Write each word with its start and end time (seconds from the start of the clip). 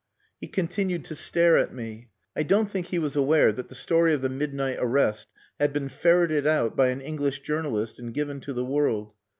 He 0.39 0.47
continued 0.47 1.05
to 1.05 1.15
stare 1.15 1.59
at 1.59 1.75
me. 1.75 2.09
I 2.35 2.41
don't 2.41 2.71
think 2.71 2.87
he 2.87 2.97
was 2.97 3.15
aware 3.15 3.51
that 3.51 3.67
the 3.67 3.75
story 3.75 4.15
of 4.15 4.23
the 4.23 4.29
midnight 4.29 4.77
arrest 4.81 5.27
had 5.59 5.73
been 5.73 5.89
ferreted 5.89 6.47
out 6.47 6.75
by 6.75 6.87
an 6.87 7.01
English 7.01 7.41
journalist 7.43 7.99
and 7.99 8.11
given 8.11 8.39
to 8.39 8.53
the 8.53 8.65
world. 8.65 9.13